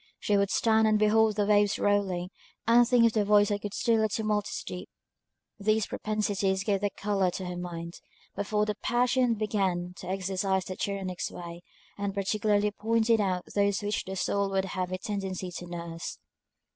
She 0.19 0.35
would 0.35 0.49
stand 0.49 0.87
and 0.87 0.97
behold 0.97 1.35
the 1.35 1.45
waves 1.45 1.77
rolling, 1.77 2.31
and 2.67 2.87
think 2.87 3.05
of 3.05 3.13
the 3.13 3.23
voice 3.23 3.49
that 3.49 3.61
could 3.61 3.75
still 3.75 4.01
the 4.01 4.09
tumultuous 4.09 4.63
deep. 4.65 4.89
These 5.59 5.85
propensities 5.85 6.63
gave 6.63 6.81
the 6.81 6.89
colour 6.89 7.29
to 7.29 7.45
her 7.45 7.55
mind, 7.55 7.93
before 8.35 8.65
the 8.65 8.73
passions 8.73 9.37
began 9.37 9.93
to 9.97 10.07
exercise 10.09 10.65
their 10.65 10.77
tyrannic 10.77 11.21
sway, 11.21 11.61
and 11.99 12.15
particularly 12.15 12.71
pointed 12.71 13.21
out 13.21 13.43
those 13.53 13.83
which 13.83 14.03
the 14.05 14.15
soil 14.15 14.49
would 14.49 14.65
have 14.65 14.91
a 14.91 14.97
tendency 14.97 15.51
to 15.57 15.67
nurse. 15.67 16.17